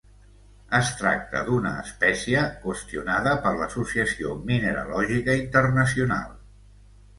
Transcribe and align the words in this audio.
Es 0.77 0.87
tracta 1.01 1.41
d'una 1.49 1.73
espècia 1.81 2.41
qüestionada 2.65 3.35
per 3.45 3.53
l'Associació 3.61 4.35
Mineralògica 4.49 5.39
Internacional. 5.45 6.37